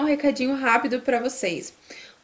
um 0.00 0.04
recadinho 0.04 0.54
rápido 0.54 1.00
para 1.00 1.20
vocês. 1.20 1.74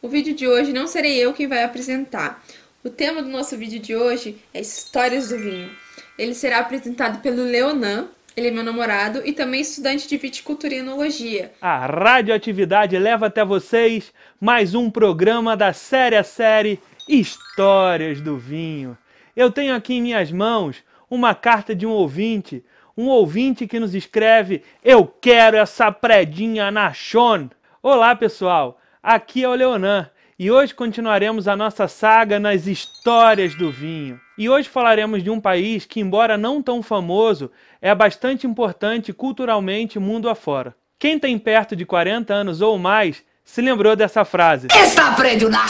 O 0.03 0.09
vídeo 0.09 0.35
de 0.35 0.47
hoje 0.47 0.73
não 0.73 0.87
serei 0.87 1.17
eu 1.17 1.33
quem 1.33 1.47
vai 1.47 1.63
apresentar. 1.63 2.43
O 2.83 2.91
tema 2.91 3.23
do 3.23 3.29
nosso 3.29 3.57
vídeo 3.57 3.79
de 3.79 3.95
hoje 3.95 4.39
é 4.55 4.61
Histórias 4.61 5.29
do 5.29 5.39
Vinho. 5.39 5.71
Ele 6.19 6.35
será 6.35 6.59
apresentado 6.59 7.21
pelo 7.21 7.43
Leonan, 7.43 8.09
ele 8.37 8.49
é 8.49 8.51
meu 8.51 8.63
namorado 8.63 9.23
e 9.25 9.33
também 9.33 9.61
estudante 9.61 10.07
de 10.07 10.17
viticultura 10.17 10.75
e 10.75 10.79
enologia. 10.79 11.53
A 11.61 11.87
radioatividade 11.87 12.99
leva 12.99 13.27
até 13.27 13.45
vocês 13.45 14.13
mais 14.41 14.75
um 14.75 14.91
programa 14.91 15.57
da 15.57 15.73
série 15.73 16.17
a 16.17 16.23
série 16.23 16.79
Histórias 17.09 18.21
do 18.21 18.37
Vinho. 18.37 18.97
Eu 19.35 19.51
tenho 19.51 19.75
aqui 19.75 19.95
em 19.95 20.03
minhas 20.03 20.31
mãos 20.31 20.83
uma 21.11 21.35
carta 21.35 21.75
de 21.75 21.87
um 21.87 21.91
ouvinte, 21.91 22.65
um 22.97 23.07
ouvinte 23.07 23.67
que 23.67 23.81
nos 23.81 23.95
escreve: 23.95 24.63
Eu 24.85 25.07
quero 25.07 25.57
essa 25.57 25.91
predinha 25.91 26.71
na 26.71 26.93
Chon. 26.93 27.49
Olá, 27.89 28.17
pessoal. 28.17 28.81
Aqui 29.01 29.45
é 29.45 29.49
o 29.49 29.55
Leonan 29.55 30.11
e 30.37 30.51
hoje 30.51 30.75
continuaremos 30.75 31.47
a 31.47 31.55
nossa 31.55 31.87
saga 31.87 32.41
nas 32.41 32.67
histórias 32.67 33.55
do 33.55 33.71
vinho. 33.71 34.21
E 34.37 34.49
hoje 34.49 34.69
falaremos 34.69 35.23
de 35.23 35.31
um 35.31 35.41
país 35.41 35.87
que, 35.87 36.01
embora 36.01 36.37
não 36.37 36.61
tão 36.61 36.83
famoso, 36.83 37.49
é 37.81 37.95
bastante 37.95 38.45
importante 38.45 39.13
culturalmente 39.13 40.01
mundo 40.01 40.29
afora. 40.29 40.75
Quem 40.99 41.17
tem 41.17 41.39
perto 41.39 41.77
de 41.77 41.87
40 41.87 42.35
anos 42.35 42.61
ou 42.61 42.77
mais 42.77 43.25
se 43.47 43.63
lembrou 43.63 43.95
dessa 43.95 44.25
frase. 44.25 44.67
Está 44.75 45.15
prédio 45.15 45.49
na 45.49 45.65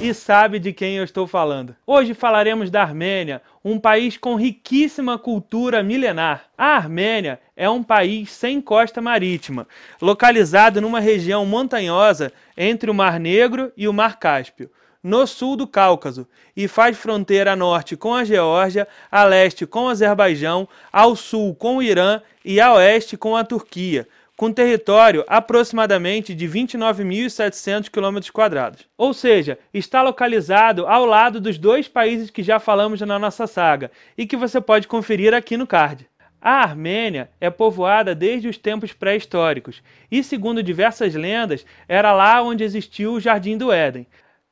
E 0.00 0.12
sabe 0.12 0.58
de 0.58 0.72
quem 0.72 0.96
eu 0.96 1.04
estou 1.04 1.28
falando. 1.28 1.76
Hoje 1.86 2.12
falaremos 2.12 2.70
da 2.70 2.82
Armênia, 2.82 3.40
um 3.64 3.78
país 3.78 4.16
com 4.16 4.34
riquíssima 4.34 5.16
cultura 5.16 5.80
milenar. 5.80 6.46
A 6.58 6.74
Armênia 6.74 7.40
é 7.56 7.70
um 7.70 7.84
país 7.84 8.32
sem 8.32 8.60
costa 8.60 9.00
marítima, 9.00 9.66
localizado 10.02 10.80
numa 10.80 10.98
região 10.98 11.46
montanhosa 11.46 12.32
entre 12.56 12.90
o 12.90 12.94
Mar 12.94 13.20
Negro 13.20 13.72
e 13.76 13.86
o 13.86 13.92
Mar 13.92 14.18
Cáspio 14.18 14.68
no 15.02 15.26
sul 15.26 15.56
do 15.56 15.66
Cáucaso 15.66 16.28
e 16.54 16.68
faz 16.68 16.96
fronteira 16.96 17.52
a 17.52 17.56
norte 17.56 17.96
com 17.96 18.14
a 18.14 18.24
Geórgia, 18.24 18.86
a 19.10 19.24
leste 19.24 19.66
com 19.66 19.84
o 19.84 19.88
Azerbaijão, 19.88 20.68
ao 20.92 21.16
sul 21.16 21.54
com 21.54 21.78
o 21.78 21.82
Irã 21.82 22.20
e 22.44 22.60
a 22.60 22.74
oeste 22.74 23.16
com 23.16 23.34
a 23.34 23.44
Turquia, 23.44 24.06
com 24.40 24.50
território 24.50 25.22
aproximadamente 25.28 26.34
de 26.34 26.48
29.700 26.48 27.90
km. 27.90 28.80
Ou 28.96 29.12
seja, 29.12 29.58
está 29.74 30.00
localizado 30.00 30.86
ao 30.86 31.04
lado 31.04 31.38
dos 31.38 31.58
dois 31.58 31.88
países 31.88 32.30
que 32.30 32.42
já 32.42 32.58
falamos 32.58 33.02
na 33.02 33.18
nossa 33.18 33.46
saga 33.46 33.90
e 34.16 34.26
que 34.26 34.38
você 34.38 34.58
pode 34.58 34.88
conferir 34.88 35.34
aqui 35.34 35.58
no 35.58 35.66
card. 35.66 36.08
A 36.40 36.52
Armênia 36.62 37.28
é 37.38 37.50
povoada 37.50 38.14
desde 38.14 38.48
os 38.48 38.56
tempos 38.56 38.94
pré-históricos 38.94 39.82
e, 40.10 40.24
segundo 40.24 40.62
diversas 40.62 41.14
lendas, 41.14 41.66
era 41.86 42.10
lá 42.10 42.42
onde 42.42 42.64
existiu 42.64 43.12
o 43.12 43.20
Jardim 43.20 43.58
do 43.58 43.70
Éden. 43.70 44.06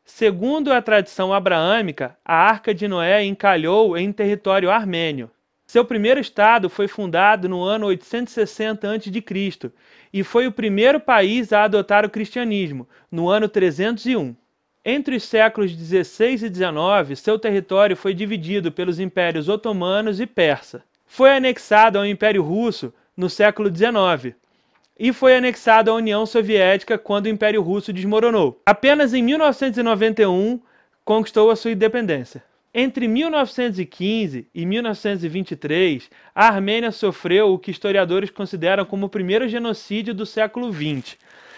Segundo 0.04 0.70
a 0.70 0.82
tradição 0.82 1.32
abraâmica, 1.32 2.14
a 2.22 2.34
Arca 2.34 2.74
de 2.74 2.86
Noé 2.86 3.24
encalhou 3.24 3.96
em 3.96 4.12
território 4.12 4.70
armênio. 4.70 5.30
Seu 5.70 5.84
primeiro 5.84 6.18
estado 6.18 6.70
foi 6.70 6.88
fundado 6.88 7.46
no 7.46 7.62
ano 7.62 7.84
860 7.88 8.90
a.C. 8.90 9.72
e 10.10 10.24
foi 10.24 10.46
o 10.46 10.52
primeiro 10.52 10.98
país 10.98 11.52
a 11.52 11.64
adotar 11.64 12.06
o 12.06 12.10
cristianismo, 12.10 12.88
no 13.12 13.28
ano 13.28 13.50
301. 13.50 14.34
Entre 14.82 15.16
os 15.16 15.24
séculos 15.24 15.76
16 15.76 16.44
e 16.44 16.48
19, 16.48 17.16
seu 17.16 17.38
território 17.38 17.94
foi 17.94 18.14
dividido 18.14 18.72
pelos 18.72 18.98
impérios 18.98 19.46
otomanos 19.46 20.20
e 20.20 20.26
persa. 20.26 20.82
Foi 21.06 21.36
anexado 21.36 21.98
ao 21.98 22.06
Império 22.06 22.42
Russo 22.42 22.90
no 23.14 23.28
século 23.28 23.68
19 23.68 24.34
e 24.98 25.12
foi 25.12 25.36
anexado 25.36 25.90
à 25.90 25.94
União 25.94 26.24
Soviética 26.24 26.96
quando 26.96 27.26
o 27.26 27.28
Império 27.28 27.60
Russo 27.60 27.92
desmoronou. 27.92 28.58
Apenas 28.64 29.12
em 29.12 29.22
1991 29.22 30.62
conquistou 31.04 31.50
a 31.50 31.56
sua 31.56 31.72
independência. 31.72 32.47
Entre 32.74 33.08
1915 33.08 34.46
e 34.54 34.66
1923, 34.66 36.10
a 36.34 36.48
Armênia 36.48 36.92
sofreu 36.92 37.54
o 37.54 37.58
que 37.58 37.70
historiadores 37.70 38.28
consideram 38.28 38.84
como 38.84 39.06
o 39.06 39.08
primeiro 39.08 39.48
genocídio 39.48 40.12
do 40.12 40.26
século 40.26 40.70
XX. 40.70 41.16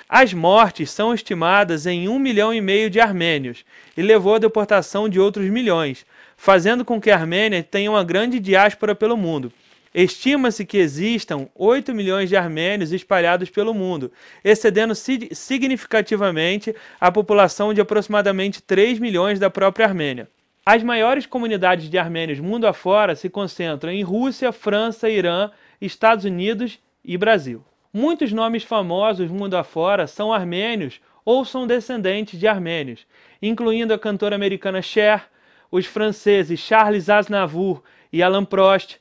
As 0.08 0.32
mortes 0.32 0.88
são 0.88 1.12
estimadas 1.12 1.84
em 1.84 2.08
um 2.08 2.16
milhão 2.16 2.54
e 2.54 2.60
meio 2.60 2.88
de 2.88 3.00
armênios 3.00 3.64
e 3.96 4.02
levou 4.02 4.36
à 4.36 4.38
deportação 4.38 5.08
de 5.08 5.18
outros 5.18 5.50
milhões, 5.50 6.06
fazendo 6.36 6.84
com 6.84 7.00
que 7.00 7.10
a 7.10 7.16
Armênia 7.16 7.60
tenha 7.60 7.90
uma 7.90 8.04
grande 8.04 8.38
diáspora 8.38 8.94
pelo 8.94 9.16
mundo. 9.16 9.52
Estima-se 9.92 10.64
que 10.64 10.78
existam 10.78 11.48
8 11.56 11.92
milhões 11.92 12.28
de 12.28 12.36
armênios 12.36 12.92
espalhados 12.92 13.50
pelo 13.50 13.74
mundo, 13.74 14.12
excedendo 14.44 14.94
significativamente 14.94 16.72
a 17.00 17.10
população 17.10 17.74
de 17.74 17.80
aproximadamente 17.80 18.62
3 18.62 19.00
milhões 19.00 19.40
da 19.40 19.50
própria 19.50 19.86
Armênia. 19.86 20.28
As 20.64 20.82
maiores 20.82 21.24
comunidades 21.24 21.88
de 21.88 21.96
armênios 21.96 22.38
mundo 22.38 22.66
afora 22.66 23.16
se 23.16 23.30
concentram 23.30 23.90
em 23.90 24.02
Rússia, 24.02 24.52
França, 24.52 25.08
Irã, 25.08 25.50
Estados 25.80 26.26
Unidos 26.26 26.78
e 27.02 27.16
Brasil. 27.16 27.64
Muitos 27.92 28.30
nomes 28.30 28.62
famosos 28.62 29.30
mundo 29.30 29.56
afora 29.56 30.06
são 30.06 30.32
armênios 30.32 31.00
ou 31.24 31.46
são 31.46 31.66
descendentes 31.66 32.38
de 32.38 32.46
armênios, 32.46 33.06
incluindo 33.40 33.94
a 33.94 33.98
cantora 33.98 34.36
americana 34.36 34.82
Cher, 34.82 35.24
os 35.70 35.86
franceses 35.86 36.60
Charles 36.60 37.08
Aznavour 37.08 37.82
e 38.12 38.22
Alain 38.22 38.44
Prost, 38.44 38.96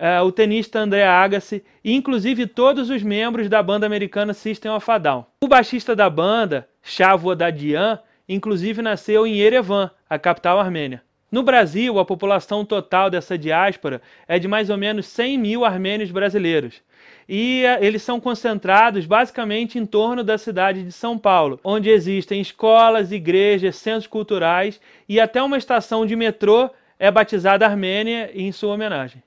uh, 0.00 0.24
o 0.24 0.32
tenista 0.32 0.78
André 0.78 1.06
Agassi 1.06 1.62
e 1.84 1.92
inclusive 1.92 2.46
todos 2.46 2.88
os 2.88 3.02
membros 3.02 3.48
da 3.48 3.62
banda 3.62 3.84
americana 3.84 4.32
System 4.32 4.72
of 4.72 4.90
a 4.90 4.98
Down. 4.98 5.26
O 5.42 5.48
baixista 5.48 5.94
da 5.94 6.08
banda, 6.08 6.66
Chavo 6.82 7.34
Dadian, 7.34 8.00
inclusive 8.28 8.80
nasceu 8.80 9.26
em 9.26 9.34
Yerevan, 9.34 9.90
a 10.14 10.18
capital 10.18 10.58
armênia. 10.60 11.02
No 11.30 11.42
Brasil, 11.42 11.98
a 11.98 12.04
população 12.04 12.64
total 12.64 13.10
dessa 13.10 13.36
diáspora 13.36 14.00
é 14.28 14.38
de 14.38 14.46
mais 14.46 14.70
ou 14.70 14.76
menos 14.76 15.06
100 15.06 15.36
mil 15.36 15.64
armênios 15.64 16.12
brasileiros. 16.12 16.80
E 17.28 17.64
eh, 17.64 17.84
eles 17.84 18.02
são 18.02 18.20
concentrados 18.20 19.04
basicamente 19.04 19.76
em 19.76 19.84
torno 19.84 20.22
da 20.22 20.38
cidade 20.38 20.84
de 20.84 20.92
São 20.92 21.18
Paulo, 21.18 21.58
onde 21.64 21.90
existem 21.90 22.40
escolas, 22.40 23.10
igrejas, 23.10 23.74
centros 23.76 24.06
culturais 24.06 24.80
e 25.08 25.18
até 25.18 25.42
uma 25.42 25.58
estação 25.58 26.06
de 26.06 26.14
metrô 26.14 26.70
é 26.98 27.10
batizada 27.10 27.66
Armênia 27.66 28.30
em 28.32 28.52
sua 28.52 28.74
homenagem. 28.74 29.20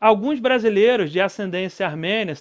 Alguns 0.00 0.38
brasileiros 0.38 1.10
de 1.10 1.20
ascendência 1.20 1.84
armênia 1.84 2.34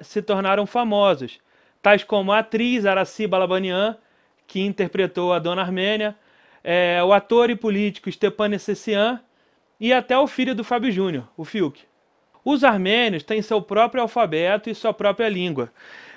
se 0.00 0.22
tornaram 0.22 0.64
famosos, 0.64 1.38
tais 1.82 2.02
como 2.02 2.32
a 2.32 2.38
atriz 2.38 2.86
Araci 2.86 3.26
Balabanian, 3.26 3.98
que 4.46 4.60
interpretou 4.60 5.32
a 5.32 5.38
Dona 5.38 5.60
Armênia, 5.60 6.16
é, 6.64 7.02
o 7.02 7.12
ator 7.12 7.50
e 7.50 7.56
político 7.56 8.10
Stepan 8.10 8.54
Essessian 8.54 9.20
e 9.80 9.92
até 9.92 10.16
o 10.18 10.26
filho 10.26 10.54
do 10.54 10.62
Fábio 10.62 10.92
Júnior, 10.92 11.28
o 11.36 11.44
Fiuk. 11.44 11.80
Os 12.44 12.64
armênios 12.64 13.22
têm 13.22 13.42
seu 13.42 13.60
próprio 13.62 14.02
alfabeto 14.02 14.68
e 14.68 14.74
sua 14.74 14.92
própria 14.92 15.28
língua. 15.28 15.72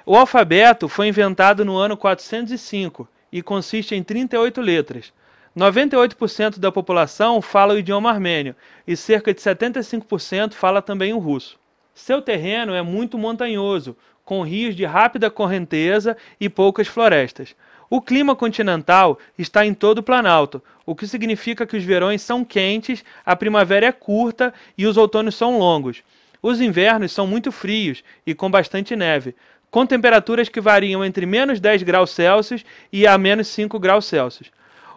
O 0.06 0.16
alfabeto 0.16 0.88
foi 0.88 1.08
inventado 1.08 1.64
no 1.64 1.78
ano 1.78 1.98
405 1.98 3.08
e 3.32 3.42
consiste 3.42 3.96
em 3.96 4.04
38 4.04 4.62
letras. 4.62 5.14
98% 5.58 6.60
da 6.60 6.72
população 6.72 7.42
fala 7.42 7.74
o 7.74 7.78
idioma 7.78 8.10
armênio 8.10 8.56
e 8.86 8.96
cerca 8.96 9.34
de 9.34 9.40
75% 9.40 10.54
fala 10.54 10.82
também 10.82 11.14
o 11.14 11.20
russo. 11.20 11.58
Seu 11.94 12.22
terreno 12.22 12.74
é 12.74 12.82
muito 12.82 13.18
montanhoso, 13.18 13.96
com 14.26 14.42
rios 14.42 14.76
de 14.76 14.84
rápida 14.84 15.30
correnteza 15.30 16.18
e 16.40 16.50
poucas 16.50 16.88
florestas. 16.88 17.56
O 17.90 18.02
clima 18.02 18.36
continental 18.36 19.20
está 19.38 19.66
em 19.66 19.74
todo 19.74 20.00
o 20.00 20.04
Planalto, 20.04 20.62
o 20.86 20.96
que 20.96 21.08
significa 21.08 21.66
que 21.66 21.78
os 21.78 21.84
verões 21.84 22.22
são 22.22 22.44
quentes, 22.44 23.04
a 23.26 23.36
primavera 23.36 23.86
é 23.86 23.92
curta 23.92 24.54
e 24.78 24.86
os 24.86 24.98
outonos 24.98 25.36
são 25.36 25.60
longos. 25.60 26.04
Os 26.42 26.62
invernos 26.62 27.12
são 27.12 27.26
muito 27.26 27.52
frios 27.52 28.04
e 28.26 28.34
com 28.34 28.50
bastante 28.50 28.96
neve, 28.96 29.36
com 29.70 29.86
temperaturas 29.86 30.48
que 30.48 30.62
variam 30.62 31.04
entre 31.04 31.26
menos 31.26 31.60
10 31.60 31.84
graus 31.84 32.12
Celsius 32.12 32.64
e 32.92 33.06
a 33.06 33.18
menos 33.18 33.48
5 33.50 33.78
graus 33.80 34.06
Celsius. 34.06 34.52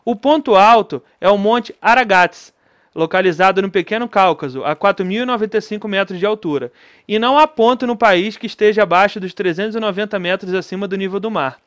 O 0.05 0.15
ponto 0.17 0.55
alto 0.55 1.03
é 1.21 1.29
o 1.29 1.37
Monte 1.37 1.75
Aragats, 1.83 2.53
localizado 2.95 3.61
no 3.63 3.71
Pequeno 3.71 4.09
Cáucaso, 4.09 4.65
a 4.65 4.75
4.095 4.75 5.87
metros 5.87 6.19
de 6.19 6.27
altura, 6.27 6.73
e 7.07 7.19
não 7.19 7.39
há 7.39 7.47
ponto 7.47 7.87
no 7.87 7.97
país 7.97 8.37
que 8.37 8.47
esteja 8.47 8.83
abaixo 8.83 9.21
dos 9.21 9.35
390 9.35 10.19
metros 10.19 10.55
acima 10.55 10.89
do 10.89 10.97
nível 10.97 11.21
do 11.21 11.31
mar. 11.31 11.61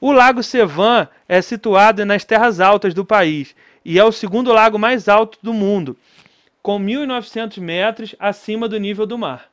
O 0.00 0.12
Lago 0.12 0.42
Sevan 0.42 1.08
é 1.28 1.40
situado 1.40 2.04
nas 2.04 2.24
terras 2.24 2.60
altas 2.60 2.92
do 2.92 3.04
país 3.04 3.54
e 3.84 3.98
é 3.98 4.04
o 4.04 4.12
segundo 4.12 4.52
lago 4.52 4.78
mais 4.78 5.08
alto 5.08 5.38
do 5.42 5.54
mundo, 5.54 5.96
com 6.62 6.78
1.900 6.78 7.58
metros 7.60 8.14
acima 8.18 8.68
do 8.68 8.78
nível 8.78 9.06
do 9.06 9.16
mar. 9.16 9.48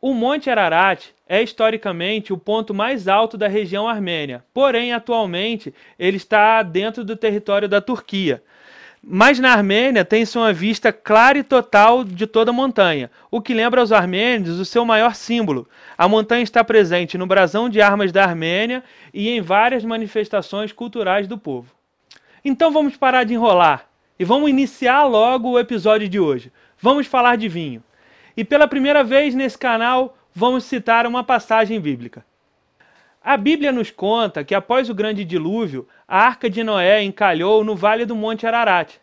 O 0.00 0.14
Monte 0.14 0.48
Ararat 0.48 1.08
é 1.28 1.42
historicamente 1.42 2.32
o 2.32 2.38
ponto 2.38 2.72
mais 2.72 3.06
alto 3.06 3.36
da 3.36 3.46
região 3.46 3.86
armênia, 3.86 4.42
porém, 4.54 4.94
atualmente, 4.94 5.74
ele 5.98 6.16
está 6.16 6.62
dentro 6.62 7.04
do 7.04 7.14
território 7.14 7.68
da 7.68 7.82
Turquia. 7.82 8.42
Mas 9.02 9.38
na 9.38 9.52
Armênia 9.52 10.04
tem-se 10.04 10.36
uma 10.36 10.52
vista 10.52 10.92
clara 10.92 11.38
e 11.38 11.42
total 11.42 12.04
de 12.04 12.26
toda 12.26 12.50
a 12.50 12.54
montanha, 12.54 13.10
o 13.30 13.40
que 13.40 13.54
lembra 13.54 13.80
aos 13.80 13.92
armênios 13.92 14.58
o 14.58 14.64
seu 14.64 14.84
maior 14.84 15.14
símbolo. 15.14 15.66
A 15.96 16.06
montanha 16.06 16.42
está 16.42 16.62
presente 16.62 17.16
no 17.16 17.26
brasão 17.26 17.70
de 17.70 17.80
armas 17.80 18.12
da 18.12 18.22
Armênia 18.22 18.84
e 19.12 19.30
em 19.30 19.40
várias 19.40 19.84
manifestações 19.84 20.70
culturais 20.70 21.26
do 21.26 21.38
povo. 21.38 21.74
Então 22.44 22.70
vamos 22.70 22.94
parar 22.94 23.24
de 23.24 23.32
enrolar 23.32 23.86
e 24.18 24.24
vamos 24.24 24.50
iniciar 24.50 25.04
logo 25.04 25.50
o 25.50 25.58
episódio 25.58 26.06
de 26.06 26.20
hoje. 26.20 26.52
Vamos 26.78 27.06
falar 27.06 27.36
de 27.36 27.48
vinho. 27.48 27.82
E 28.36 28.44
pela 28.44 28.68
primeira 28.68 29.02
vez 29.02 29.34
nesse 29.34 29.56
canal, 29.56 30.16
vamos 30.34 30.64
citar 30.64 31.06
uma 31.06 31.24
passagem 31.24 31.80
bíblica. 31.80 32.22
A 33.22 33.36
Bíblia 33.36 33.70
nos 33.70 33.90
conta 33.90 34.42
que 34.42 34.54
após 34.54 34.88
o 34.88 34.94
grande 34.94 35.26
dilúvio, 35.26 35.86
a 36.08 36.24
arca 36.24 36.48
de 36.48 36.64
Noé 36.64 37.02
encalhou 37.02 37.62
no 37.62 37.76
vale 37.76 38.06
do 38.06 38.16
Monte 38.16 38.46
Ararat. 38.46 38.94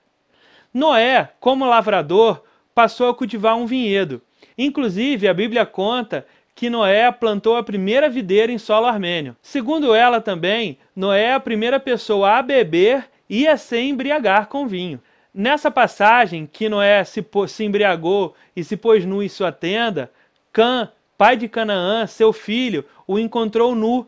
Noé, 0.73 1.29
como 1.39 1.65
lavrador, 1.65 2.43
passou 2.73 3.09
a 3.09 3.13
cultivar 3.13 3.55
um 3.55 3.67
vinhedo. 3.67 4.19
Inclusive, 4.57 5.27
a 5.27 5.33
Bíblia 5.33 5.67
conta 5.67 6.25
que 6.55 6.67
Noé 6.67 7.11
plantou 7.11 7.55
a 7.55 7.63
primeira 7.63 8.09
videira 8.09 8.51
em 8.51 8.57
solo 8.57 8.87
armênio. 8.87 9.35
Segundo 9.39 9.93
ela 9.93 10.19
também, 10.19 10.79
Noé 10.95 11.25
é 11.25 11.33
a 11.33 11.39
primeira 11.39 11.79
pessoa 11.79 12.37
a 12.37 12.41
beber 12.41 13.07
e 13.29 13.47
a 13.47 13.55
se 13.55 13.79
embriagar 13.79 14.47
com 14.47 14.67
vinho. 14.67 14.99
Nessa 15.31 15.69
passagem 15.69 16.49
que 16.51 16.67
Noé 16.67 17.03
se, 17.03 17.23
se 17.47 17.63
embriagou 17.63 18.33
e 18.55 18.63
se 18.63 18.75
pôs 18.75 19.05
nu 19.05 19.21
em 19.21 19.29
sua 19.29 19.51
tenda, 19.51 20.11
Cã, 20.51 20.91
pai 21.17 21.35
de 21.35 21.47
Canaã, 21.47 22.05
seu 22.05 22.31
filho, 22.31 22.85
o 23.07 23.17
encontrou 23.17 23.73
nu 23.73 24.07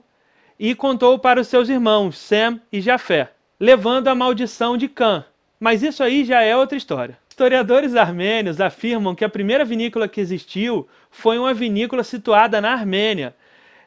e 0.60 0.76
contou 0.76 1.18
para 1.18 1.42
os 1.42 1.48
seus 1.48 1.68
irmãos, 1.68 2.18
Sem 2.18 2.62
e 2.72 2.80
Jafé, 2.80 3.32
levando 3.60 4.08
a 4.10 4.16
maldição 4.16 4.78
de 4.78 4.88
Cã. 4.88 5.26
Mas 5.60 5.82
isso 5.82 6.04
aí 6.04 6.24
já 6.24 6.42
é 6.42 6.56
outra 6.56 6.78
história. 6.78 7.18
Historiadores 7.30 7.96
armênios 7.96 8.62
afirmam 8.62 9.16
que 9.16 9.26
a 9.26 9.30
primeira 9.30 9.66
vinícola 9.66 10.08
que 10.08 10.22
existiu 10.22 10.88
foi 11.10 11.40
uma 11.40 11.54
vinícola 11.54 12.04
situada 12.04 12.62
na 12.62 12.72
Armênia. 12.74 13.34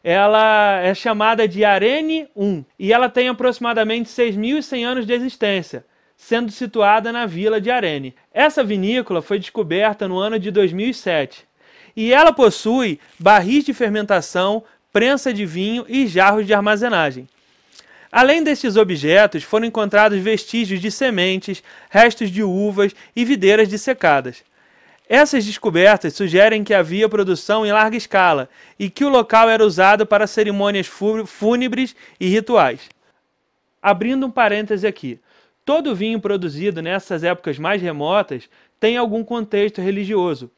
Ela 0.02 0.80
é 0.80 0.94
chamada 0.94 1.46
de 1.46 1.64
Arene 1.64 2.28
I 2.36 2.64
e 2.78 2.92
ela 2.92 3.08
tem 3.08 3.28
aproximadamente 3.28 4.08
6.100 4.08 4.84
anos 4.84 5.06
de 5.06 5.12
existência 5.12 5.84
sendo 6.14 6.52
situada 6.52 7.10
na 7.10 7.26
vila 7.26 7.60
de 7.60 7.68
Arene. 7.68 8.14
Essa 8.32 8.62
vinícola 8.62 9.20
foi 9.20 9.40
descoberta 9.40 10.06
no 10.06 10.18
ano 10.18 10.38
de 10.38 10.52
2007 10.52 11.44
e 11.96 12.12
ela 12.12 12.32
possui 12.32 12.98
barris 13.18 13.64
de 13.64 13.72
fermentação, 13.72 14.62
prensa 14.92 15.32
de 15.32 15.46
vinho 15.46 15.84
e 15.88 16.06
jarros 16.06 16.46
de 16.46 16.54
armazenagem. 16.54 17.28
Além 18.10 18.42
destes 18.42 18.76
objetos, 18.76 19.42
foram 19.42 19.66
encontrados 19.66 20.18
vestígios 20.18 20.80
de 20.80 20.90
sementes, 20.90 21.62
restos 21.90 22.30
de 22.30 22.42
uvas 22.42 22.94
e 23.16 23.24
videiras 23.24 23.68
dissecadas. 23.68 24.44
Essas 25.08 25.44
descobertas 25.44 26.14
sugerem 26.14 26.62
que 26.62 26.74
havia 26.74 27.08
produção 27.08 27.66
em 27.66 27.72
larga 27.72 27.96
escala 27.96 28.48
e 28.78 28.90
que 28.90 29.04
o 29.04 29.08
local 29.08 29.48
era 29.48 29.64
usado 29.64 30.06
para 30.06 30.26
cerimônias 30.26 30.86
fúnebres 31.26 31.96
e 32.20 32.28
rituais. 32.28 32.80
Abrindo 33.82 34.26
um 34.26 34.30
parêntese 34.30 34.86
aqui, 34.86 35.18
Todo 35.64 35.94
vinho 35.94 36.20
produzido 36.20 36.82
nessas 36.82 37.22
épocas 37.22 37.56
mais 37.56 37.80
remotas 37.80 38.48
tem 38.80 38.96
algum 38.96 39.22
contexto 39.22 39.80
religioso. 39.80 40.50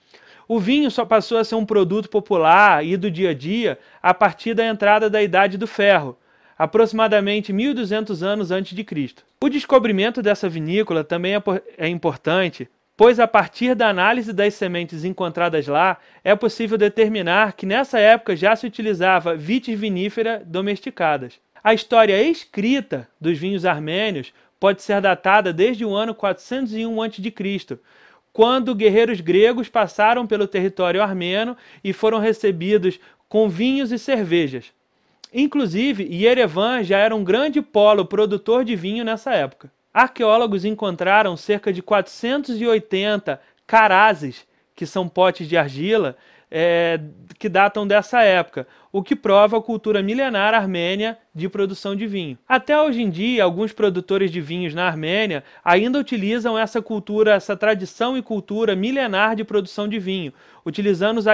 O 0.46 0.58
vinho 0.58 0.90
só 0.90 1.04
passou 1.04 1.38
a 1.38 1.44
ser 1.44 1.54
um 1.54 1.64
produto 1.64 2.08
popular 2.08 2.84
e 2.84 2.96
do 2.96 3.10
dia 3.10 3.30
a 3.30 3.34
dia 3.34 3.78
a 4.02 4.12
partir 4.12 4.54
da 4.54 4.66
entrada 4.66 5.08
da 5.08 5.22
Idade 5.22 5.56
do 5.56 5.66
Ferro, 5.66 6.18
aproximadamente 6.58 7.52
1200 7.52 8.22
anos 8.22 8.50
antes 8.50 8.76
de 8.76 8.84
Cristo. 8.84 9.24
O 9.42 9.48
descobrimento 9.48 10.22
dessa 10.22 10.48
vinícola 10.48 11.02
também 11.02 11.34
é, 11.34 11.42
é 11.78 11.88
importante, 11.88 12.68
pois 12.96 13.18
a 13.18 13.26
partir 13.26 13.74
da 13.74 13.88
análise 13.88 14.32
das 14.32 14.54
sementes 14.54 15.04
encontradas 15.04 15.66
lá, 15.66 15.96
é 16.22 16.34
possível 16.36 16.76
determinar 16.76 17.54
que 17.54 17.66
nessa 17.66 17.98
época 17.98 18.36
já 18.36 18.54
se 18.54 18.66
utilizava 18.66 19.34
vitis 19.34 19.78
vinífera 19.78 20.42
domesticadas. 20.44 21.40
A 21.62 21.72
história 21.72 22.22
escrita 22.22 23.08
dos 23.18 23.38
vinhos 23.38 23.64
armênios 23.64 24.32
pode 24.60 24.82
ser 24.82 25.00
datada 25.00 25.52
desde 25.52 25.84
o 25.84 25.94
ano 25.94 26.14
401 26.14 27.02
a.C., 27.02 27.78
quando 28.34 28.74
guerreiros 28.74 29.20
gregos 29.20 29.68
passaram 29.68 30.26
pelo 30.26 30.48
território 30.48 31.00
armeno 31.00 31.56
e 31.84 31.92
foram 31.92 32.18
recebidos 32.18 32.98
com 33.28 33.48
vinhos 33.48 33.92
e 33.92 33.98
cervejas. 33.98 34.72
Inclusive, 35.32 36.02
Yerevan 36.02 36.82
já 36.82 36.98
era 36.98 37.14
um 37.14 37.22
grande 37.22 37.62
polo 37.62 38.04
produtor 38.04 38.64
de 38.64 38.74
vinho 38.74 39.04
nessa 39.04 39.32
época. 39.32 39.70
Arqueólogos 39.92 40.64
encontraram 40.64 41.36
cerca 41.36 41.72
de 41.72 41.80
480 41.80 43.40
carazes, 43.64 44.44
que 44.74 44.84
são 44.84 45.08
potes 45.08 45.48
de 45.48 45.56
argila, 45.56 46.16
é, 46.56 47.00
que 47.36 47.48
datam 47.48 47.84
dessa 47.84 48.22
época, 48.22 48.64
o 48.92 49.02
que 49.02 49.16
prova 49.16 49.58
a 49.58 49.60
cultura 49.60 50.00
milenar 50.00 50.54
armênia 50.54 51.18
de 51.34 51.48
produção 51.48 51.96
de 51.96 52.06
vinho. 52.06 52.38
Até 52.48 52.80
hoje 52.80 53.02
em 53.02 53.10
dia, 53.10 53.42
alguns 53.42 53.72
produtores 53.72 54.30
de 54.30 54.40
vinhos 54.40 54.72
na 54.72 54.86
Armênia 54.86 55.42
ainda 55.64 55.98
utilizam 55.98 56.56
essa 56.56 56.80
cultura, 56.80 57.34
essa 57.34 57.56
tradição 57.56 58.16
e 58.16 58.22
cultura 58.22 58.76
milenar 58.76 59.34
de 59.34 59.42
produção 59.42 59.88
de 59.88 59.98
vinho, 59.98 60.32
utilizando 60.64 61.18
os 61.18 61.26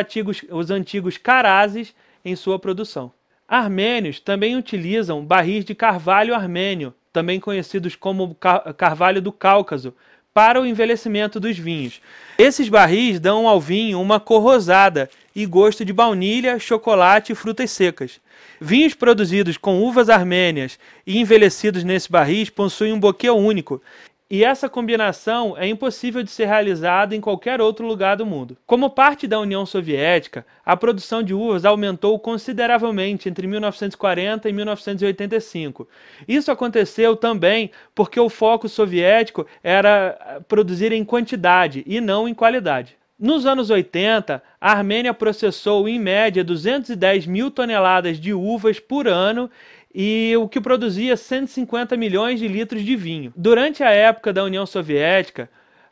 os 0.50 0.70
antigos 0.70 1.18
carazes 1.18 1.94
em 2.24 2.34
sua 2.34 2.58
produção. 2.58 3.12
Armênios 3.46 4.20
também 4.20 4.56
utilizam 4.56 5.22
barris 5.22 5.66
de 5.66 5.74
carvalho 5.74 6.34
armênio, 6.34 6.94
também 7.12 7.38
conhecidos 7.38 7.94
como 7.94 8.34
carvalho 8.78 9.20
do 9.20 9.32
Cáucaso, 9.32 9.94
para 10.32 10.60
o 10.60 10.66
envelhecimento 10.66 11.40
dos 11.40 11.58
vinhos. 11.58 12.00
Esses 12.38 12.68
barris 12.68 13.18
dão 13.18 13.48
ao 13.48 13.60
vinho 13.60 14.00
uma 14.00 14.20
cor 14.20 14.42
rosada 14.42 15.10
e 15.34 15.44
gosto 15.44 15.84
de 15.84 15.92
baunilha, 15.92 16.58
chocolate 16.58 17.32
e 17.32 17.34
frutas 17.34 17.70
secas. 17.70 18.20
Vinhos 18.60 18.94
produzidos 18.94 19.56
com 19.56 19.82
uvas 19.82 20.08
armênias 20.08 20.78
e 21.06 21.18
envelhecidos 21.18 21.82
nesse 21.82 22.10
barris 22.10 22.48
possuem 22.48 22.92
um 22.92 23.00
boquê 23.00 23.28
único 23.28 23.82
e 24.30 24.44
essa 24.44 24.68
combinação 24.68 25.56
é 25.58 25.66
impossível 25.66 26.22
de 26.22 26.30
ser 26.30 26.46
realizada 26.46 27.16
em 27.16 27.20
qualquer 27.20 27.60
outro 27.60 27.84
lugar 27.84 28.16
do 28.16 28.24
mundo. 28.24 28.56
Como 28.64 28.88
parte 28.88 29.26
da 29.26 29.40
União 29.40 29.66
Soviética, 29.66 30.46
a 30.64 30.76
produção 30.76 31.20
de 31.20 31.34
uvas 31.34 31.64
aumentou 31.64 32.16
consideravelmente 32.16 33.28
entre 33.28 33.48
1940 33.48 34.48
e 34.48 34.52
1985. 34.52 35.88
Isso 36.28 36.52
aconteceu 36.52 37.16
também 37.16 37.72
porque 37.92 38.20
o 38.20 38.28
foco 38.28 38.68
soviético 38.68 39.44
era 39.64 40.40
produzir 40.46 40.92
em 40.92 41.04
quantidade 41.04 41.82
e 41.84 42.00
não 42.00 42.28
em 42.28 42.34
qualidade. 42.34 43.00
Nos 43.18 43.44
anos 43.44 43.68
80, 43.68 44.42
a 44.58 44.72
Armênia 44.72 45.12
processou 45.12 45.86
em 45.86 45.98
média 45.98 46.42
210 46.42 47.26
mil 47.26 47.50
toneladas 47.50 48.18
de 48.18 48.32
uvas 48.32 48.80
por 48.80 49.06
ano 49.06 49.50
e 49.94 50.34
o 50.36 50.48
que 50.48 50.60
produzia 50.60 51.16
150 51.16 51.96
milhões 51.96 52.38
de 52.38 52.46
litros 52.46 52.82
de 52.82 52.96
vinho. 52.96 53.32
Durante 53.36 53.82
a 53.82 53.90
época 53.90 54.32
da 54.32 54.44
União 54.44 54.64
Soviética, 54.64 55.50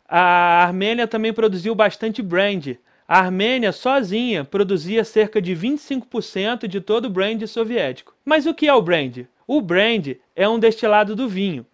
a 0.09 0.64
Armênia 0.64 1.07
também 1.07 1.33
produziu 1.33 1.75
bastante 1.75 2.23
brandy. 2.23 2.78
A 3.07 3.19
Armênia 3.19 3.73
sozinha 3.73 4.45
produzia 4.45 5.02
cerca 5.02 5.40
de 5.40 5.55
25% 5.55 6.67
de 6.67 6.81
todo 6.81 7.07
o 7.07 7.11
brandy 7.11 7.47
soviético. 7.47 8.14
Mas 8.25 8.47
o 8.47 8.55
que 8.55 8.69
é 8.69 8.75
o 8.75 8.83
brandy? 8.83 9.26
O 9.47 9.61
brandy 9.61 10.21
é 10.37 10.49
um 10.49 10.59
destilado 10.59 11.17
do 11.17 11.28
vinho. 11.28 11.67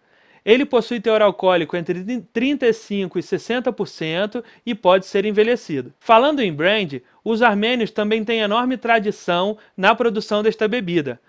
Ele 0.45 0.63
possui 0.63 0.99
teor 0.99 1.21
alcoólico 1.21 1.75
entre 1.75 2.03
35% 2.03 3.15
e 3.15 3.19
60% 3.19 4.43
e 4.65 4.75
pode 4.75 5.07
ser 5.07 5.25
envelhecido. 5.25 5.91
Falando 5.99 6.39
em 6.39 6.53
brandy, 6.53 7.03
os 7.23 7.41
armênios 7.41 7.89
também 7.89 8.23
têm 8.23 8.41
enorme 8.41 8.77
tradição 8.77 9.57
na 9.75 9.95
produção 9.95 10.43
desta 10.43 10.67
bebida. 10.67 11.19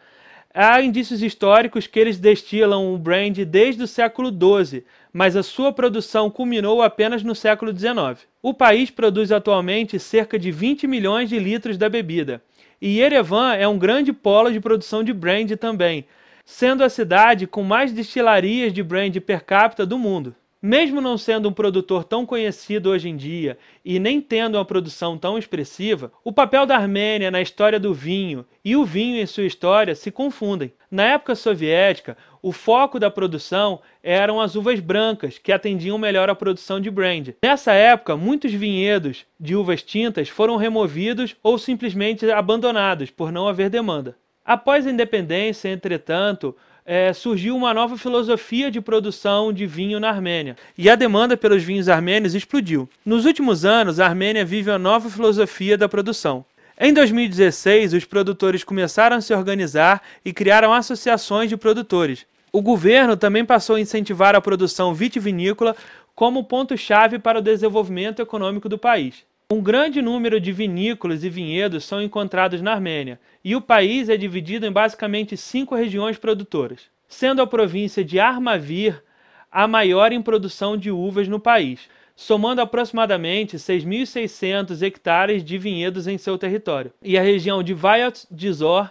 Há 0.59 0.81
indícios 0.81 1.23
históricos 1.23 1.87
que 1.87 2.01
eles 2.01 2.19
destilam 2.19 2.95
o 2.95 2.97
brandy 2.97 3.45
desde 3.45 3.83
o 3.83 3.87
século 3.87 4.31
XII, 4.31 4.83
mas 5.13 5.37
a 5.37 5.43
sua 5.43 5.71
produção 5.71 6.31
culminou 6.31 6.81
apenas 6.81 7.23
no 7.23 7.35
século 7.35 7.77
XIX. 7.77 8.27
O 8.41 8.55
país 8.55 8.91
produz 8.91 9.31
atualmente 9.31 9.99
cerca 9.99 10.39
de 10.39 10.51
20 10.51 10.87
milhões 10.87 11.29
de 11.29 11.39
litros 11.39 11.77
da 11.77 11.91
bebida, 11.91 12.43
e 12.81 13.01
Yerevan 13.01 13.53
é 13.53 13.69
um 13.69 13.77
grande 13.77 14.15
polo 14.15 14.51
de 14.51 14.59
produção 14.59 15.05
de 15.05 15.13
brandy 15.13 15.57
também, 15.57 16.07
sendo 16.43 16.83
a 16.83 16.89
cidade 16.89 17.47
com 17.47 17.63
mais 17.63 17.93
destilarias 17.93 18.73
de 18.73 18.83
brandy 18.83 19.21
per 19.21 19.45
capita 19.45 19.85
do 19.85 19.99
mundo. 19.99 20.35
Mesmo 20.67 21.01
não 21.01 21.17
sendo 21.17 21.49
um 21.49 21.53
produtor 21.53 22.03
tão 22.03 22.27
conhecido 22.27 22.91
hoje 22.91 23.09
em 23.09 23.17
dia 23.17 23.57
e 23.85 24.01
nem 24.01 24.21
tendo 24.21 24.59
uma 24.59 24.65
produção 24.65 25.17
tão 25.17 25.39
expressiva, 25.39 26.11
o 26.25 26.33
papel 26.33 26.67
da 26.67 26.75
Armênia 26.75 27.31
na 27.31 27.41
história 27.41 27.79
do 27.79 27.95
vinho 27.95 28.45
e 28.65 28.75
o 28.75 28.85
vinho 28.85 29.17
em 29.17 29.27
sua 29.27 29.45
história 29.45 29.95
se 29.95 30.11
confundem. 30.11 30.73
Na 30.91 31.05
época 31.05 31.37
soviética, 31.37 32.17
o 32.43 32.51
foco 32.51 32.99
da 32.99 33.09
produção 33.09 33.81
eram 34.03 34.41
as 34.41 34.57
uvas 34.57 34.81
brancas, 34.81 35.39
que 35.39 35.53
atendiam 35.53 35.99
melhor 35.99 36.29
à 36.29 36.35
produção 36.35 36.81
de 36.81 36.91
brandy. 36.91 37.37
Nessa 37.45 37.73
época, 37.73 38.17
muitos 38.17 38.53
vinhedos 38.53 39.25
de 39.39 39.55
uvas 39.55 39.85
tintas 39.85 40.29
foram 40.29 40.57
removidos 40.57 41.37
ou 41.45 41.59
simplesmente 41.59 42.29
abandonados 42.29 43.09
por 43.09 43.31
não 43.31 43.47
haver 43.47 43.71
demanda. 43.71 44.17
Após 44.47 44.87
a 44.87 44.91
independência, 44.93 45.69
entretanto, 45.69 46.55
é, 46.85 47.13
surgiu 47.13 47.57
uma 47.57 47.75
nova 47.75 47.99
filosofia 47.99 48.71
de 48.71 48.81
produção 48.81 49.53
de 49.53 49.67
vinho 49.67 49.99
na 49.99 50.09
Armênia 50.09 50.57
e 50.79 50.89
a 50.89 50.95
demanda 50.95 51.37
pelos 51.37 51.65
vinhos 51.65 51.89
armênios 51.89 52.33
explodiu. 52.33 52.89
Nos 53.05 53.25
últimos 53.25 53.65
anos, 53.65 53.99
a 53.99 54.07
Armênia 54.07 54.45
vive 54.45 54.71
uma 54.71 54.79
nova 54.79 55.11
filosofia 55.11 55.77
da 55.77 55.89
produção. 55.89 56.45
Em 56.79 56.93
2016, 56.93 57.95
os 57.95 58.05
produtores 58.05 58.63
começaram 58.63 59.17
a 59.17 59.21
se 59.21 59.35
organizar 59.35 60.01
e 60.25 60.33
criaram 60.33 60.73
associações 60.73 61.49
de 61.49 61.57
produtores. 61.57 62.25
O 62.53 62.63
governo 62.63 63.17
também 63.17 63.45
passou 63.45 63.75
a 63.75 63.81
incentivar 63.81 64.37
a 64.37 64.41
produção 64.41 64.95
vitivinícola 64.95 65.75
como 66.15 66.45
ponto-chave 66.45 67.19
para 67.19 67.41
o 67.41 67.43
desenvolvimento 67.43 68.23
econômico 68.23 68.69
do 68.69 68.79
país. 68.79 69.25
Um 69.49 69.63
grande 69.63 70.03
número 70.03 70.41
de 70.41 70.51
vinícolas 70.51 71.23
e 71.23 71.31
vinhedos 71.31 71.85
são 71.85 72.03
encontrados 72.03 72.61
na 72.61 72.73
Armênia, 72.73 73.21
e 73.45 73.55
o 73.55 73.61
país 73.61 74.09
é 74.09 74.17
dividido 74.17 74.67
em 74.67 74.73
basicamente 74.73 75.37
cinco 75.37 75.77
regiões 75.77 76.19
produtoras, 76.19 76.91
sendo 77.07 77.41
a 77.41 77.47
província 77.47 78.05
de 78.05 78.19
Armavir 78.19 79.01
a 79.49 79.69
maior 79.69 80.11
em 80.11 80.21
produção 80.21 80.77
de 80.77 80.91
uvas 80.91 81.29
no 81.29 81.39
país, 81.39 81.89
somando 82.17 82.61
aproximadamente 82.61 83.57
6.600 83.57 84.83
hectares 84.83 85.45
de 85.45 85.57
vinhedos 85.59 86.09
em 86.09 86.19
seu 86.19 86.37
território. 86.37 86.93
E 87.01 87.17
a 87.17 87.23
região 87.23 87.63
de 87.63 87.73
Vayat 87.73 88.27
Dzor 88.29 88.91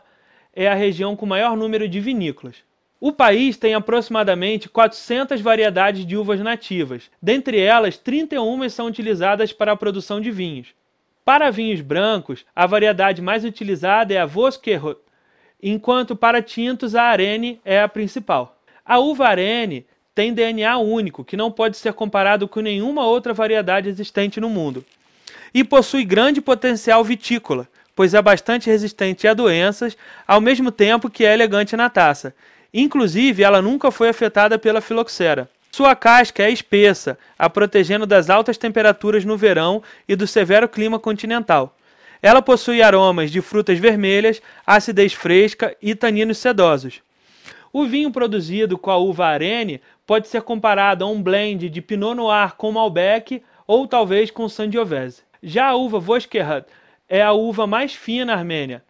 é 0.54 0.70
a 0.70 0.74
região 0.74 1.18
com 1.18 1.26
maior 1.26 1.58
número 1.58 1.86
de 1.86 2.00
vinícolas. 2.00 2.64
O 3.08 3.12
país 3.12 3.56
tem 3.56 3.76
aproximadamente 3.76 4.68
400 4.68 5.40
variedades 5.40 6.08
de 6.08 6.18
uvas 6.18 6.40
nativas, 6.40 7.04
dentre 7.22 7.60
elas 7.60 8.00
31 8.00 8.68
são 8.68 8.88
utilizadas 8.88 9.54
para 9.54 9.74
a 9.74 9.76
produção 9.76 10.20
de 10.20 10.32
vinhos. 10.32 10.70
Para 11.24 11.52
vinhos 11.52 11.82
brancos, 11.82 12.44
a 12.56 12.66
variedade 12.66 13.22
mais 13.22 13.46
utilizada 13.46 14.12
é 14.12 14.18
a 14.18 14.26
Vosquerot, 14.26 15.00
enquanto 15.62 16.16
para 16.16 16.42
tintos 16.42 16.96
a 16.96 17.04
Arene 17.04 17.62
é 17.64 17.80
a 17.80 17.88
principal. 17.88 18.58
A 18.84 18.98
uva 18.98 19.28
Arene 19.28 19.86
tem 20.16 20.34
DNA 20.34 20.76
único, 20.80 21.24
que 21.24 21.38
não 21.38 21.52
pode 21.52 21.78
ser 21.78 21.94
comparado 21.94 22.48
com 22.48 22.60
nenhuma 22.60 23.06
outra 23.06 23.36
variedade 23.36 23.88
existente 23.88 24.42
no 24.42 24.50
mundo. 24.50 24.84
E 25.54 25.64
possui 25.64 26.06
grande 26.06 26.42
potencial 26.42 27.04
vitícola, 27.04 27.68
pois 27.96 28.16
é 28.16 28.22
bastante 28.24 28.68
resistente 28.68 29.28
a 29.28 29.36
doenças, 29.36 29.96
ao 30.28 30.42
mesmo 30.42 30.72
tempo 30.72 31.08
que 31.08 31.24
é 31.24 31.36
elegante 31.36 31.78
na 31.78 31.88
taça. 31.88 32.34
Inclusive, 32.78 33.42
ela 33.42 33.62
nunca 33.62 33.90
foi 33.90 34.10
afetada 34.10 34.60
pela 34.60 34.82
filoxera. 34.82 35.50
Sua 35.72 35.96
casca 35.96 36.44
é 36.44 36.52
espessa, 36.52 37.18
a 37.40 37.50
protegendo 37.50 38.06
das 38.06 38.30
altas 38.30 38.58
temperaturas 38.58 39.24
no 39.24 39.38
verão 39.38 39.82
e 40.06 40.14
do 40.14 40.28
severo 40.28 40.68
clima 40.68 41.00
continental. 41.00 41.74
Ela 42.22 42.42
possui 42.42 42.82
aromas 42.82 43.32
de 43.32 43.40
frutas 43.40 43.80
vermelhas, 43.80 44.42
acidez 44.68 45.14
fresca 45.14 45.74
e 45.82 45.96
taninos 45.96 46.38
sedosos. 46.38 47.02
O 47.72 47.86
vinho 47.86 48.12
produzido 48.12 48.78
com 48.78 48.92
a 48.92 48.98
uva 48.98 49.26
Arene 49.26 49.80
pode 50.06 50.28
ser 50.28 50.42
comparado 50.42 51.06
a 51.06 51.08
um 51.08 51.24
blend 51.24 51.70
de 51.70 51.82
Pinot 51.82 52.14
Noir 52.14 52.56
com 52.58 52.74
Malbec 52.74 53.42
ou 53.66 53.88
talvez 53.88 54.30
com 54.30 54.50
Sangiovese. 54.50 55.22
Já 55.42 55.68
a 55.68 55.76
uva 55.76 55.98
Voskerat 55.98 56.68
é 57.08 57.22
a 57.22 57.32
uva 57.32 57.66
mais 57.66 57.94
fina 57.94 58.34
armênia. 58.34 58.84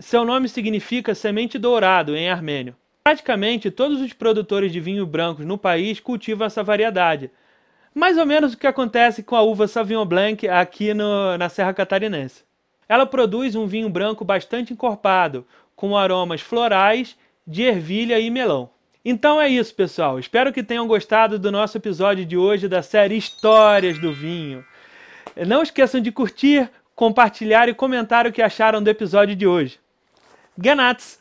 Seu 0.00 0.24
nome 0.24 0.48
significa 0.48 1.14
semente 1.14 1.58
dourado 1.58 2.16
em 2.16 2.28
armênio. 2.28 2.74
Praticamente 3.02 3.70
todos 3.70 4.00
os 4.00 4.12
produtores 4.12 4.70
de 4.72 4.78
vinho 4.78 5.06
brancos 5.06 5.46
no 5.46 5.56
país 5.56 5.98
cultivam 5.98 6.46
essa 6.46 6.62
variedade. 6.62 7.30
Mais 7.94 8.18
ou 8.18 8.26
menos 8.26 8.52
o 8.52 8.58
que 8.58 8.66
acontece 8.66 9.22
com 9.22 9.34
a 9.34 9.42
uva 9.42 9.66
Sauvignon 9.66 10.04
Blanc 10.04 10.46
aqui 10.46 10.92
no, 10.92 11.36
na 11.38 11.48
Serra 11.48 11.72
Catarinense. 11.72 12.44
Ela 12.88 13.06
produz 13.06 13.54
um 13.54 13.66
vinho 13.66 13.88
branco 13.88 14.24
bastante 14.24 14.72
encorpado, 14.72 15.46
com 15.74 15.96
aromas 15.96 16.40
florais, 16.40 17.16
de 17.46 17.62
ervilha 17.62 18.18
e 18.18 18.28
melão. 18.30 18.68
Então 19.02 19.40
é 19.40 19.48
isso, 19.48 19.74
pessoal. 19.74 20.18
Espero 20.18 20.52
que 20.52 20.62
tenham 20.62 20.86
gostado 20.86 21.38
do 21.38 21.50
nosso 21.50 21.78
episódio 21.78 22.26
de 22.26 22.36
hoje 22.36 22.68
da 22.68 22.82
série 22.82 23.16
Histórias 23.16 23.98
do 23.98 24.12
Vinho. 24.12 24.64
Não 25.46 25.62
esqueçam 25.62 26.00
de 26.00 26.12
curtir, 26.12 26.68
compartilhar 26.94 27.68
e 27.68 27.74
comentar 27.74 28.26
o 28.26 28.32
que 28.32 28.42
acharam 28.42 28.82
do 28.82 28.90
episódio 28.90 29.34
de 29.34 29.46
hoje. 29.46 29.80
Ganats! 30.56 31.19